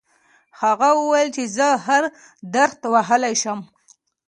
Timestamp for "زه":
1.57-1.67